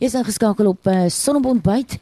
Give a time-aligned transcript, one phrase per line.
[0.00, 1.98] Jy's ingeskakel op uh, Sonnebond byt.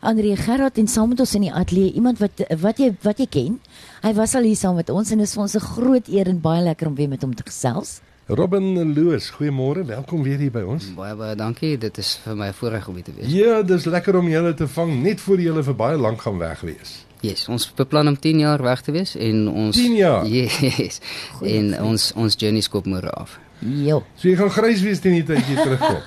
[0.00, 3.26] André Gerard en saam met ons in die ateljee iemand wat wat jy wat jy
[3.28, 3.58] ken.
[4.00, 6.30] Hy was al hier saam met ons en dit is vir ons 'n groot eer
[6.32, 8.00] en baie lekker om weer met hom te gesels.
[8.26, 9.84] Robin Loos, goeiemôre.
[9.84, 10.94] Welkom weer hier by ons.
[10.96, 11.76] Baie baie dankie.
[11.76, 13.28] Dit is vir my 'n voorreg om hier te wees.
[13.28, 16.60] Ja, dis lekker om julle te vang net voor julle vir baie lank gaan weg
[16.60, 17.04] wees.
[17.20, 20.26] Yes, ons beplan om 10 jaar weg te wees en ons 10 jaar.
[20.38, 21.00] Yes.
[21.32, 21.80] Goeie en vriend.
[21.80, 23.38] ons ons journey skop môre af.
[23.62, 24.00] Jo.
[24.18, 26.00] So jy gaan grys wees teen die tyd jy terugkom.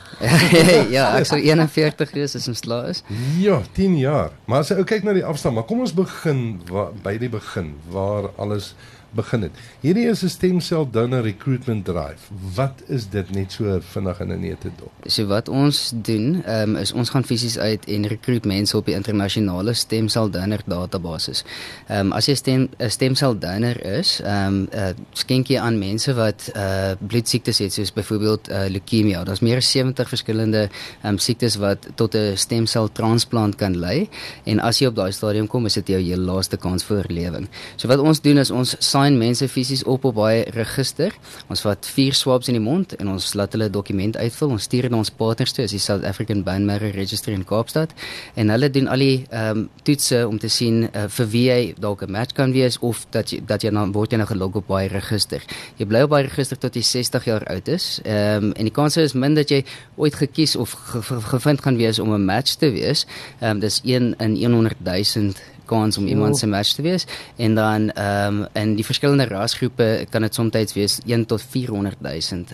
[0.95, 3.01] ja, ek sou 41 wees as ons klaar is.
[3.39, 4.36] Ja, 10 jaar.
[4.50, 7.73] Maar as jy kyk na die afstand, maar kom ons begin waar, by die begin
[7.93, 8.73] waar alles
[9.15, 9.51] begin het.
[9.79, 12.21] Hierdie is 'n stemsel donor recruitment drive.
[12.55, 14.91] Wat is dit net so vinnig in 'n nete dop?
[15.05, 18.96] So wat ons doen, um, is ons gaan fisies uit en recruit mense op die
[18.96, 21.43] internasionale stemsel donor database.
[21.88, 25.79] Ehm um, as jy stem 'n stemsel donor is, ehm um, uh, skenk jy aan
[25.79, 29.24] mense wat uh bloedsiektes het soos byvoorbeeld uh, leukemia.
[29.24, 30.69] Daar's meer as 70 verskillende
[31.02, 34.09] ehm um, siektes wat tot 'n stemsel transplant kan lei
[34.44, 37.47] en as jy op daai stadium kom, is dit jou heel laaste kans vir oorlewing.
[37.75, 41.14] So wat ons doen is ons sign mense fisies op op baie register.
[41.48, 44.50] Ons vat vier swabs in die mond en ons laat hulle 'n dokument uitvul.
[44.50, 47.94] Ons stuur dit ons partners toe, as die South African Bone Marrow Registry in Kaapstad
[48.36, 51.76] en hulle doen al die ehm um, toetse om te sien uh, vir wie jy
[51.80, 54.56] dalk 'n match kan wees of dat jy dat jy nou word jy nou gelog
[54.56, 55.42] op baie register.
[55.78, 58.00] Jy bly op baie register tot jy 60 jaar oud is.
[58.03, 59.64] Ehm um, en die kans is min dat jy
[59.95, 63.06] ooit gekies of ge ge gevind gaan wees om 'n match te wees.
[63.39, 65.33] Ehm um, dis 1 in 100 000
[65.66, 70.05] kans om iemand se match te wees en dan ehm um, in die verskillende rasgroepe
[70.09, 72.11] kan dit soms wees 1 tot 400 000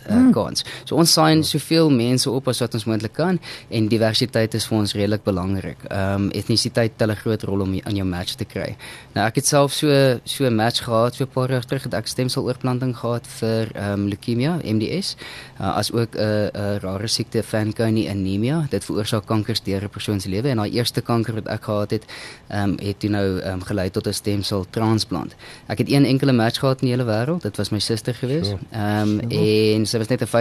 [0.09, 0.31] uh, mm.
[0.31, 0.65] kans.
[0.83, 3.39] So ons sign soveel mense op as wat ons moontlik kan
[3.69, 5.85] en diversiteit is vir ons redelik belangrik.
[5.89, 8.75] Ehm um, etnisiteit tel 'n groot rol om aan jou match te kry.
[9.13, 9.87] Nou ek het self so
[10.23, 13.93] so 'n match gehad so 'n paar jaar terug het ek stemseloorplanting gehad vir ehm
[13.93, 15.15] um, leukemia, MDS,
[15.59, 18.65] uh, as ook 'n uh, uh, rare siekte Fanconi anemia.
[18.69, 21.91] Dit veroorsaak kankers deur 'n persoon se lewe en daai eerste kanker wat ek gehad
[21.91, 22.05] het,
[22.47, 25.35] ehm um, het toe nou um, gelei tot 'n stemsel transplant.
[25.67, 27.41] Ek het een enkele match gehad in die hele wêreld.
[27.41, 28.53] Dit was my suster gewees.
[28.71, 30.31] Ehm um, en sy was net 'n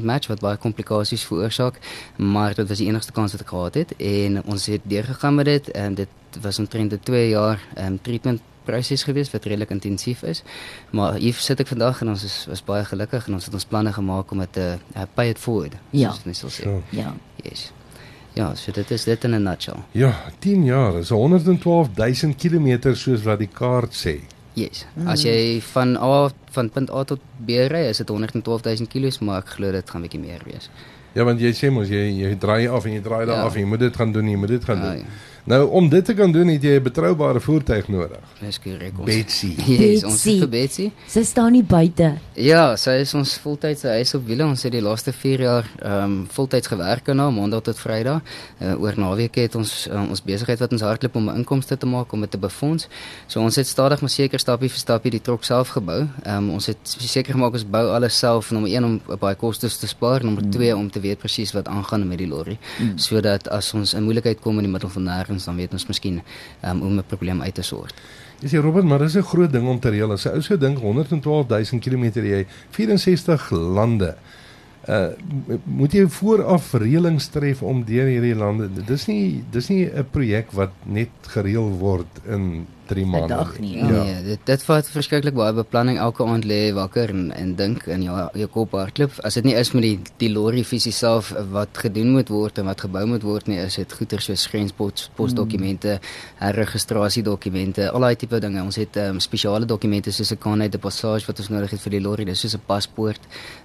[0.00, 1.78] 50% match wat baie komplikasies veroorsaak,
[2.16, 5.44] maar dit was die enigste kans wat ek gehad het en ons het deurgegaan met
[5.44, 6.08] dit en dit
[6.40, 10.42] was omtrent 'n 2 jaar ehm um, treatment proses gewees wat redelik intensief is.
[10.90, 13.64] Maar hier sit ek vandag en ons is was baie gelukkig en ons het ons
[13.64, 15.74] planne gemaak om dit te uh, pay it forward.
[15.90, 16.10] Ja.
[16.10, 16.68] Soos net so sê.
[16.68, 16.80] Ja.
[16.90, 17.14] ja.
[17.42, 17.72] Yes.
[18.34, 19.82] Ja, so dit is dit in 'n nutshell.
[19.92, 24.20] Ja, 10 jaar is 112000 km soos wat die kaart sê.
[24.52, 24.86] Yes.
[24.94, 25.08] Mm.
[25.08, 29.38] As jy van A van punt A tot B ry, is dit 112000 km, maar
[29.38, 30.70] ek glo dit gaan bietjie meer wees.
[31.12, 33.44] Ja, want jy sê mos jy jy draai af en jy draai daar ja.
[33.44, 34.98] af en jy moet dit gaan doen, jy moet dit gaan ja, doen.
[34.98, 35.04] Ja.
[35.44, 38.18] Nou om dit te kan doen het jy 'n betroubare voertuig nodig.
[38.40, 39.04] Dis korrek.
[39.04, 39.54] Betsy.
[39.66, 40.90] Yes, ons het vir Betsy.
[41.06, 42.14] Sy staan nie buite.
[42.34, 44.44] Ja, sy is ons voltydse huis op wiele.
[44.44, 48.20] Ons het die laaste 4 jaar ehm um, voltyds gewerk aan haar maandag tot Vrydag.
[48.60, 51.86] Uh, oor naweke het ons um, ons besigheid wat ons hardloop om 'n inkomste te
[51.86, 52.88] maak om dit te befonds.
[53.26, 56.06] So ons het stadig maar seker stapie vir stapie die trok self gebou.
[56.22, 59.76] Ehm um, ons het seker gemaak ons bou alles self nommer 1 om baie kostes
[59.76, 60.78] te spaar, nommer 2 mm.
[60.78, 62.98] om te weet presies wat aangaan met die lorry mm.
[62.98, 65.86] sodat as ons in moeilikheid kom in die middel van nêrens ergens dan weet ons
[65.88, 66.20] miskien
[66.64, 67.94] um, om 'n probleem uit te sort.
[68.40, 70.12] Jy sê Robert, maar dis 'n groot ding om te reël.
[70.12, 74.16] As 'n ou sou dink 112 000 km jy 64 lande.
[74.88, 75.10] Uh
[75.64, 78.68] moet jy vooraf reëlings tref om deur hierdie lande.
[78.86, 83.34] Dis nie dis nie 'n projek wat net gereël word in 3 maande.
[83.34, 83.76] Dag nie.
[83.78, 83.88] Ja.
[83.88, 84.02] ja.
[84.04, 88.04] Nee, dit dit vat verskriklik baie beplanning elke aand lê wakker en en dink in
[88.06, 89.18] jou jou kop hardloop.
[89.26, 92.68] As dit nie is met die die lorry fisies self wat gedoen moet word en
[92.70, 96.42] wat gebou moet word nie, is dit goeder soos grenspos posdokumente, mm.
[96.42, 98.62] herregistrasie dokumente, al daai tipe dinge.
[98.62, 101.96] Ons het um, spesiale dokumente soos 'n carnet de passage wat ons nodig het vir
[101.98, 102.24] die lorry.
[102.24, 103.20] Dis soos 'n paspoort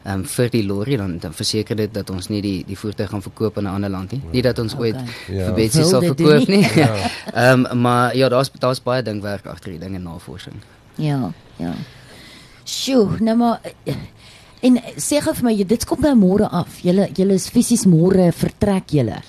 [0.06, 3.22] um, vir die lorry dan, dan verseker dit dat ons nie die die voertuig gaan
[3.22, 4.22] verkoop in 'n ander land nie.
[4.32, 4.92] Nie dat ons okay.
[4.92, 5.46] ooit ja.
[5.46, 6.66] vir Betsy sal verkoop nie.
[6.76, 6.96] Ja.
[7.38, 7.72] Ehm ja.
[7.72, 10.62] um, maar ja, daar's daar's baie dinge werk agter die dinge navorsing.
[10.98, 11.74] Ja, ja.
[12.68, 13.60] Sjoe, nou maar
[14.66, 16.80] en sê gou vir my, dit kom nou môre af.
[16.84, 19.22] Julle julle is fisies môre vertrek julle.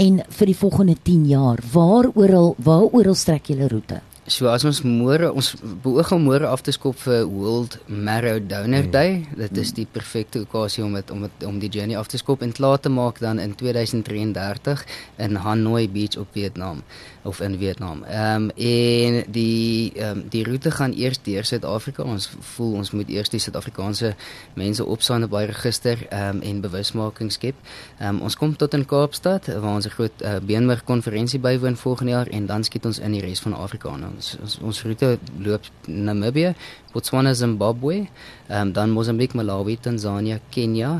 [0.00, 4.00] En vir die volgende 10 jaar, waar oral waar oral strek julle roete?
[4.30, 5.48] So as ons môre ons
[5.82, 9.24] beoog om môre af te skop vir World Marrow Donor Day.
[9.34, 12.44] Dit is die perfekte okasie om dit om het, om die journey af te skop
[12.46, 14.84] en klaar te maak dan in 2033
[15.26, 16.84] in Hanoi Beach op Vietnam
[17.26, 18.04] of in Vietnam.
[18.04, 22.06] Ehm um, en die ehm um, die roete gaan eers deur Suid-Afrika.
[22.06, 24.14] Ons voel ons moet eers die Suid-Afrikaanse
[24.54, 27.58] mense opsign op baie register ehm um, en bewusmaking skep.
[27.98, 31.76] Ehm um, ons kom tot in Kaapstad waar ons 'n groot uh, beenmerg konferensie bywoon
[31.76, 33.90] volgende jaar en dan skiet ons in die res van Afrika.
[34.16, 36.54] ons ons, ons roete loop Namibië,
[36.92, 38.06] Botswana, Zimbabwe,
[38.48, 40.94] um, dan Mosambiek, Malawi, Tansanië, Kenia,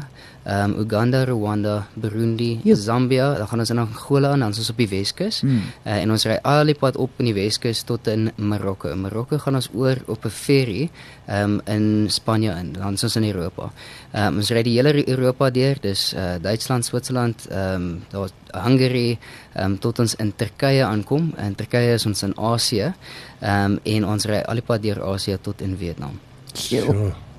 [0.45, 2.79] um, Uganda, Rwanda, Burundi, Joep.
[2.79, 5.41] Zambia, dan gaan ons in Angola aan, dan is ons op die Weskus.
[5.41, 5.63] Hmm.
[5.85, 8.91] Uh, en ons ry al die pad op in die Weskus tot in Marokko.
[8.93, 10.91] In Marokko gaan ons oor op 'n ferry
[11.27, 13.73] ehm um, in Spanje in, dan is ons in Europa.
[14.13, 18.31] Ehm um, ons ry die hele Europa deur, dis uh, Duitsland, Switserland, ehm um, daar
[18.65, 19.19] Hungary,
[19.55, 21.35] ehm um, tot ons in Turkye aankom.
[21.39, 22.93] In Turkye is ons in Asië.
[23.41, 26.19] Ehm um, en ons ry al die pad deur Asië tot in Vietnam.
[26.55, 26.81] Sjoe.
[26.81, 27.32] Sure.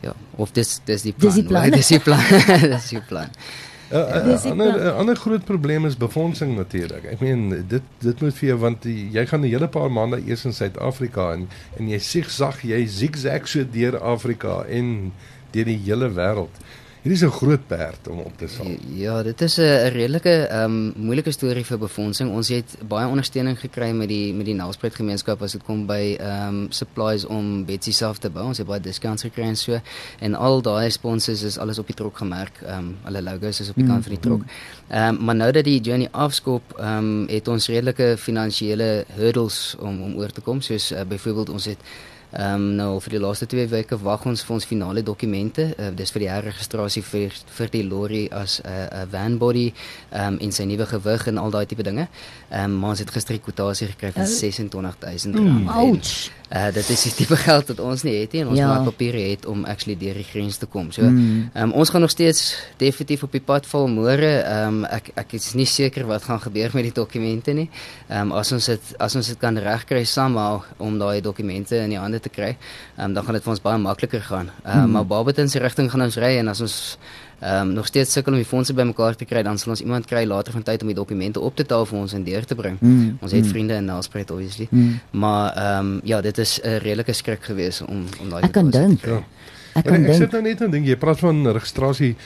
[0.00, 1.30] Ja, of dis dis die plan.
[1.30, 1.70] Dis die plan.
[1.78, 2.24] Dis die plan.
[2.74, 3.28] dis die plan.
[3.90, 7.08] 'n uh, die ander uh, ander groot probleem is befondsing natuurlik.
[7.10, 10.20] Ek meen dit dit moet vir jou want die, jy gaan 'n hele paar maande
[10.26, 11.48] eers in Suid-Afrika en
[11.78, 15.10] en jy sigsag jy zigzag so deur Afrika en
[15.50, 16.54] deur die hele wêreld.
[17.00, 18.76] Hierdie is 'n groot perd om op te saam.
[18.94, 22.30] Ja, dit is 'n redelike ehm um, moeilike storie vir befondsing.
[22.30, 26.16] Ons het baie ondersteuning gekry met die met die Nelspruit gemeenskap as dit kom by
[26.20, 28.44] ehm um, supplies om Betsy self te bou.
[28.44, 29.80] Ons het baie discounts gekry en so
[30.20, 32.60] en al daai sponsors is alles op die trok gemerk.
[32.62, 34.42] Ehm um, hulle logos is op die kant van die trok.
[34.88, 39.76] Ehm um, maar nou dat die journey afskop, ehm um, het ons redelike finansiële hurdles
[39.78, 40.60] om om oor te kom.
[40.60, 41.78] Soos uh, byvoorbeeld ons het
[42.32, 45.74] Ehm um, nou vir die laaste 2 weke wag ons vir ons finale dokumente.
[45.78, 49.72] Uh, dis vir die herregistrasie vir vir die lorry as 'n uh, van body
[50.12, 52.08] ehm um, en sy nuwe gewig en al daai tipe dinge.
[52.50, 54.28] Ehm um, maar ons het gister die kwotasie gekry van Oh.
[54.28, 55.68] 26000 rand.
[55.68, 56.30] En, Ouch.
[56.50, 58.66] Uh, dit is die tipe geld wat ons nie het nie en ons Ja.
[58.66, 60.90] maar papiere het om actually deur die grens te kom.
[60.92, 61.50] So, Mm.
[61.54, 64.42] ehm um, ons gaan nog steeds definitief op die pad val môre.
[64.42, 67.70] Ehm um, ek ek is nie seker wat gaan gebeur met die dokumente nie.
[68.08, 71.90] Ehm um, as ons dit as ons dit kan regkry somehow om daai dokumente in
[71.90, 72.56] die hande te kry,
[72.98, 74.50] ehm um, dan gaan dit vir ons baie makliker gaan.
[74.64, 74.90] Ehm um, Mm.
[74.92, 76.98] maar Barberton se rigting gaan ons ry en as ons
[77.40, 80.06] ehm um, nog steeds sukkel om die fondse bymekaar te kry, dan sal ons iemand
[80.06, 82.54] kry later van tyd om die dokumente op te tel vir ons en deur te
[82.54, 82.76] bring.
[82.80, 83.16] Mm.
[83.20, 84.68] Ons het vriende in Nelspruit obviously.
[84.70, 85.00] Mm.
[85.10, 88.70] Maar ehm um, ja, dit is 'n redelike skrik geweest om om daai Ek kan
[88.70, 89.04] dink.
[89.04, 89.22] Ja.
[89.74, 90.32] Ek kan ek sit dink.
[90.32, 92.16] nou net en dink jy praat van registrasie.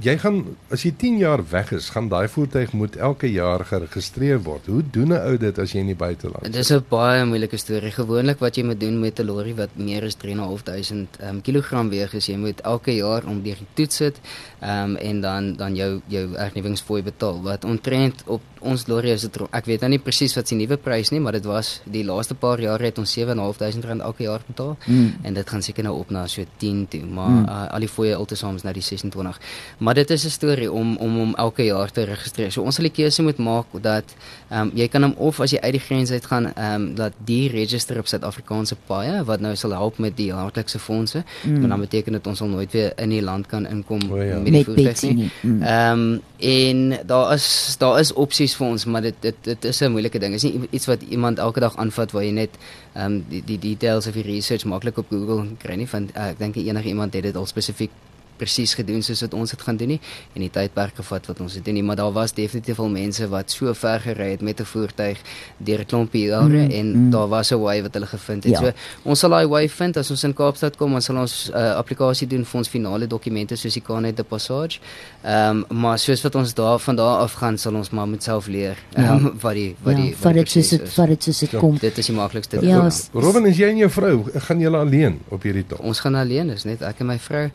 [0.00, 4.38] Jy gaan as jy 10 jaar weg is, gaan daai voertuig moet elke jaar geregistreer
[4.42, 4.66] word.
[4.66, 7.56] Hoe doen 'n ou dit as jy in die buiteland Dit is 'n baie moeilike
[7.56, 7.90] storie.
[7.90, 12.14] Gewoonlik wat jy moet doen met 'n lorry wat meer as 3.500 um, kg weeg,
[12.14, 14.20] is jy moet elke jaar om deur die toets sit
[14.62, 17.42] um, en dan dan jou jou erfenisfooi betaal.
[17.42, 20.76] Wat omtrent op ons lorry is dit ek weet nou nie presies wat se nuwe
[20.76, 24.40] prys nie, maar dit was die laaste paar jare het ons 7.500 rand elke jaar
[24.46, 25.14] betaal Mm.
[25.22, 27.44] en dit gaan seker nou op na so 10 toe, maar mm.
[27.44, 29.38] uh, al die fooie altesaam is nou die 26.
[29.80, 32.52] Maar dit is 'n storie om om hom elke jaar te registreer.
[32.52, 34.04] So ons sal die keuse moet maak dat
[34.48, 36.94] ehm um, jy kan hom of as jy uit die grens uit gaan ehm um,
[36.94, 41.60] dat die register op Suid-Afrikaanse paaie wat nou sal help met die jaarlikse fondse, Mm.
[41.60, 44.38] maar dan beteken dit ons sal nooit weer in die land kan inkom O, ja.
[44.38, 45.30] met die voertuig nie.
[45.40, 45.62] Mm.
[45.62, 49.80] Ehm um, en daar is daar is opsies vir ons, maar dit dit dit is
[49.80, 50.32] 'n moeilike ding.
[50.32, 52.50] Dit is nie iets wat iemand elke dag aanvat waar jy net
[52.94, 56.28] ehm um, die die details of die research maklik op Google kry nie van uh,
[56.28, 57.90] ek dink enige iemand het dit al spesifiek
[58.40, 60.00] presies gedoen soos wat ons dit gaan doen nie
[60.34, 63.28] en die tydperk gevat wat ons dit doen nie maar daar was definitief al mense
[63.28, 65.18] wat so ver gery het met 'n voertuig
[65.58, 67.10] deur 'n klompie jare Mm, en mm.
[67.10, 68.52] daar was 'n way wat hulle gevind het.
[68.52, 68.60] Ja.
[68.60, 68.72] Ja.
[68.72, 71.74] So ons sal daai way vind as ons in Kaapstad kom, ons sal ons uh,
[71.76, 74.78] applikasie doen vir ons finale dokumente soos die Kanet de Passage.
[75.22, 78.22] Ehm um, maar soos wat ons daar van daar af gaan sal ons maar met
[78.22, 79.02] self leer Ja.
[79.02, 80.94] ehm um, wat die wat Ja, die wat dit soos dit is.
[80.94, 81.58] vat dit soos dit Ja.
[81.58, 81.78] kom.
[81.78, 82.58] Dit is die maklikste.
[82.62, 82.92] Ja, ding.
[82.92, 85.80] s- Robin, is jy en jou vrou gaan julle alleen op hierdie tocht?
[85.82, 87.50] Ons gaan alleen, dis net ek en my vrou.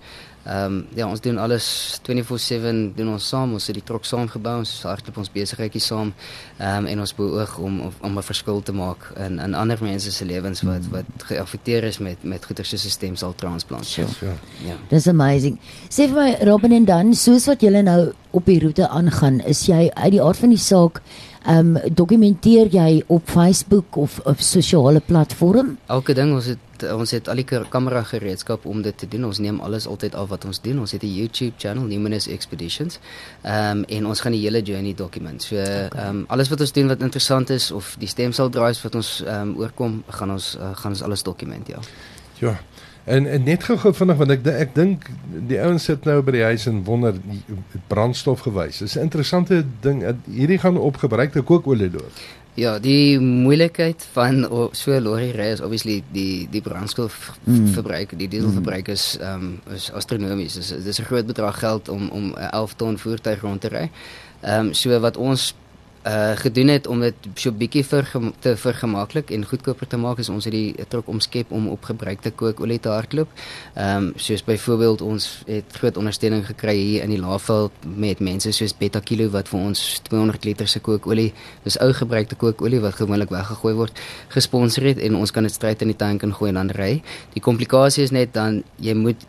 [0.45, 3.53] Ehm um, ja, ons doen alles 24/7 doen ons saam.
[3.53, 4.57] Ons het die trok saam gebou.
[4.57, 6.13] Ons hardloop ons besigheidjie saam.
[6.60, 10.12] Ehm um, en ons beoog om om- 'n verskil te maak in in ander mense
[10.12, 13.86] se lewens wat wat geaffekteer is met met goeie soos 'n stemseltransplant.
[13.86, 14.08] Sure.
[14.22, 14.34] Ja.
[14.67, 14.75] Ja.
[14.89, 15.58] Dis amazing.
[15.89, 19.65] Sê vir my Robin en dan soos wat julle nou op die roete aangaan, is
[19.65, 21.01] jy uit die aard van die saak
[21.46, 25.77] ehm um, dokumenteer jy op Facebook of op sosiale platform?
[25.88, 29.25] Elke ding ons het ons het al die ka- kamera gereedskap om dit te doen.
[29.25, 30.79] Ons neem alles altyd af wat ons doen.
[30.79, 33.00] Ons het 'n YouTube channel, Numinous Expeditions.
[33.41, 35.44] Ehm um, en ons gaan die hele journey dokument.
[35.44, 38.96] So ehm um, alles wat ons doen wat interessant is of die stemsel drives wat
[38.96, 41.79] ons ehm um, oorkom, gaan ons uh, gaan ons alles dokument, ja.
[42.39, 42.60] Ja.
[43.05, 45.10] En, en net gou-gou vinnig want ek ek dink
[45.48, 47.13] die ouens sit nou by die huis en wonder
[47.88, 48.77] brandstof gewys.
[48.77, 50.01] Dis 'n interessante ding.
[50.25, 52.12] Hierdie gaan op gebruikte kookolie loop.
[52.55, 57.67] Ja, die moeilikheid van o- so lorry ry is obviously die die brandstof Mm.
[57.75, 59.33] verbruik, die dieselverbruik is ehm
[59.67, 60.53] um, is astronomies.
[60.53, 63.89] Dis dis 'n groot bedrag geld om om 'n 11 ton voertuig rond te ry.
[64.41, 65.53] Ehm um, so wat ons
[66.05, 68.05] uh gedoen het om dit so bietjie vir
[68.39, 72.31] te vergemaklik en goedkoper te maak is ons het die trok omskep om op gebruikte
[72.31, 73.31] kookolie te hardloop.
[73.74, 78.51] Ehm um, soos byvoorbeeld ons het groot ondersteuning gekry hier in die Laagveld met mense
[78.51, 81.33] soos Betta Kilo wat vir ons 200 liter se kookolie,
[81.63, 84.00] dis ou gebruikte kookolie wat gewoonlik weggegooi word,
[84.38, 87.01] gesponsor het en ons kan dit stryd in die tank en gooi en dan ry.
[87.33, 89.25] Die komplikasie is net dan jy moet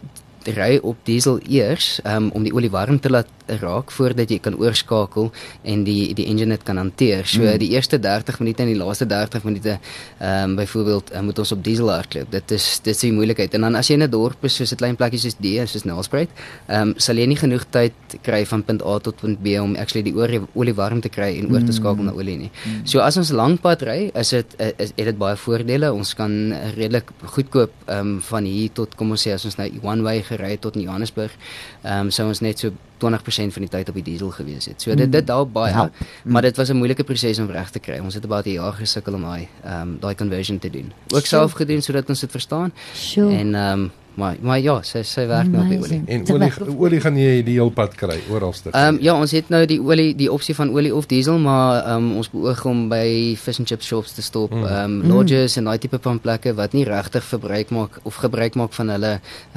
[0.54, 4.56] ry op diesel eers um, om die olie warm te laat raak voordat jy kan
[4.58, 5.30] oorskakel
[5.62, 7.26] en die die engine dit kan hanteer.
[7.28, 7.58] So mm.
[7.62, 11.52] die eerste 30 minute en die laaste 30 minute ehm um, byvoorbeeld uh, moet ons
[11.52, 12.30] op diesel hardloop.
[12.32, 13.54] Dit is dit is die moeilikheid.
[13.54, 15.84] En dan as jy in 'n dorp is soos 'n klein plekkie soos D, soos
[15.84, 16.30] Nelspruit,
[16.66, 19.76] ehm um, sal jy nie genoeg tyd kry van punt A tot punt B om
[19.76, 22.06] actually die olie, olie warm te kry en oor te skakel mm.
[22.06, 22.50] na olie nie.
[22.64, 22.86] Mm.
[22.86, 25.92] So as ons lank pad ry, is dit is, is dit baie voordele.
[25.92, 29.70] Ons kan redelik goedkoop ehm um, van hier tot kom ons sê as ons nou
[29.82, 31.34] one way gery tot in Johannesburg,
[31.82, 32.70] ehm um, sou ons net so
[33.02, 34.82] 20% van die tyd op die diesel gewees het.
[34.82, 35.90] So dit dit help baie, ja.
[36.24, 37.98] maar dit was 'n moeilike proses om reg te kry.
[37.98, 40.92] Ons het about 'n jaar gesukkel om daai ehm um, daai conversion te doen.
[41.14, 42.72] Ook self gedoen sodat ons dit verstaan.
[42.94, 43.36] Sure.
[43.36, 45.98] En ehm um, Maar maar ja, sy sy werk nou by olie.
[46.08, 46.48] En olie
[46.86, 48.70] olie gaan jy die hele pad kry oralste.
[48.72, 51.82] Ehm um, ja, ons het nou die olie die opsie van olie of diesel, maar
[51.82, 54.64] ehm um, ons beoog om by fish and chip shops te stop, hmm.
[54.64, 58.56] ehm um, lodges en daai tipe van plekke wat nie regtig verbruik maak of gebruik
[58.56, 59.12] maak van hulle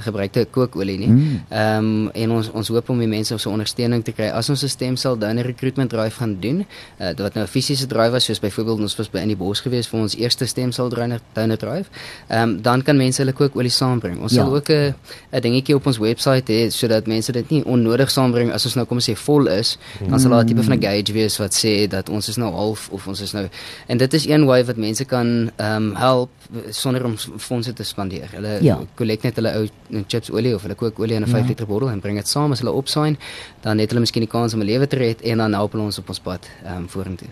[0.10, 1.12] gebruikte kookolie nie.
[1.14, 1.40] Hmm.
[1.50, 4.64] Ehm um, en ons ons hoop om die mense so ondersteuning te kry as ons
[4.64, 6.66] 'n stemsel donor recruitment drive gaan doen.
[7.00, 9.62] Uh, wat nou 'n fisiese drive was, soos byvoorbeeld ons was by in die bos
[9.62, 11.88] gewees vir ons eerste stemsel donor drive.
[12.28, 14.20] Ehm um, dan kan mense hulle kookolie saambring.
[14.20, 14.94] Ons ja ook 'n
[15.32, 18.86] 'n dingetjie op ons webwerf hê sodat mense dit nie onnodig saambring as ons nou
[18.86, 19.78] kom ons sê vol is,
[20.10, 22.52] dan sal daar 'n tipe van 'n gauge wees wat sê dat ons is nou
[22.52, 23.48] half of ons is nou
[23.88, 26.30] en dit is een way wat mense kan ehm um, help
[26.70, 28.30] sonder om fondse te spandeer.
[28.32, 28.80] Hulle ja.
[28.96, 31.48] kollek net hulle ou chips olie of hulle kook olie in 'n 5 ja.
[31.48, 33.18] liter bottel en bring dit saam as hulle opsign,
[33.62, 35.84] dan het hulle miskien die kans om 'n lewe te red en dan help hulle
[35.84, 37.30] ons op ons pad ehm um, vorentoe.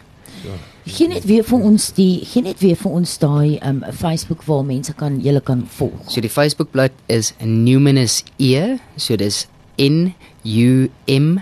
[0.88, 4.64] Geen net weer vir ons die geen net weer vir ons daai um Facebook waar
[4.66, 6.00] mense kan julle kan volg.
[6.08, 10.14] So die Facebook bladsy is Numinous E, so dis N
[10.44, 11.40] U M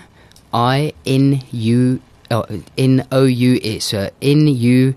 [0.54, 2.00] I N U
[2.32, 2.44] oh,
[2.78, 3.86] N O U S.
[3.92, 4.94] So N U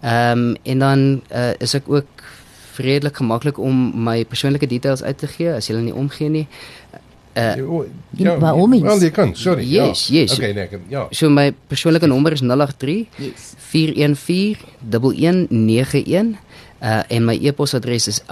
[0.00, 2.06] Ehm um, en dan uh, is ek ook
[2.72, 6.48] vredelik gemaklik om my persoonlike details uit te gee as jy nie omgee nie.
[7.38, 8.82] Uh, ja, waarom nie?
[8.82, 9.62] Wel, jy kan, sorry.
[9.62, 10.20] Yes, ja.
[10.20, 10.34] yes.
[10.34, 11.06] Okay, nee, ja.
[11.14, 13.52] So my persoonlike nommer is 083 yes.
[13.70, 14.58] 414
[14.90, 16.34] 1191
[16.80, 18.22] uh, en my e-posadres is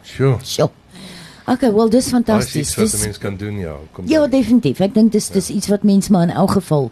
[0.03, 0.39] Sure.
[0.43, 0.71] Sure.
[1.49, 2.75] Okay, wel dis fantasties.
[2.75, 3.77] Dis wat mense kan doen ja.
[3.93, 4.81] Kom ja, definitief.
[4.81, 5.55] Ek dink dis dis ja.
[5.55, 6.91] iets wat mense maar in elk geval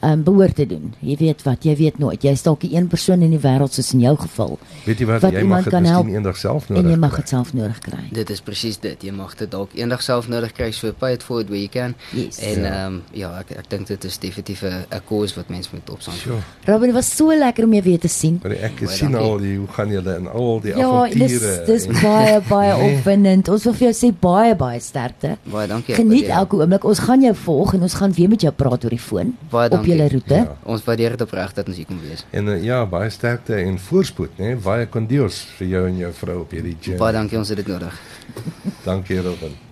[0.00, 0.94] um, behoort te doen.
[1.00, 2.22] Jy weet wat, jy weet nooit.
[2.22, 4.56] Jy's dalk die een persoon in die wêreld soos in jou geval.
[4.84, 6.94] Weet jy wat, wat jy mag dit miskien eendag self nodig hê.
[6.94, 8.02] Jy mag dit self nodig kry.
[8.16, 9.06] Dit is presies dit.
[9.08, 11.96] Jy mag dit dalk eendag self nodig kry so pay it forward where you can.
[12.12, 12.40] Yes.
[12.40, 12.84] En ehm ja.
[12.86, 16.14] Um, ja, ek ek dink dit is definitief 'n cause wat mense moet opstaan.
[16.14, 16.42] Sure.
[16.64, 18.38] Dit was so lekker om jou weer te sien.
[18.42, 21.18] Maar ek Boy, sien al die hoe gaan julle in al die ja, avonture.
[21.18, 23.48] Ja, dis dis baie baie opwindend.
[23.48, 25.36] Ons wil vir jou sê baie baie sterkte.
[25.42, 25.94] Baie dankie.
[25.94, 26.84] Geniet elke oomblik.
[26.84, 29.70] Ons gaan jou volg en ons gaan weer met jou praat oor die foon baie
[29.86, 30.42] op julle roete.
[30.42, 32.24] Ja ons waardeer dit opreg dat ons hier kom wees.
[32.30, 34.56] En uh, ja, baie sterkte en voorspoed, né?
[34.62, 37.02] Baie kondios vir jou en jou vrou op hierdie journey.
[37.04, 38.02] Baie dankie, ons het dit nodig.
[38.88, 39.65] dankie, Robin.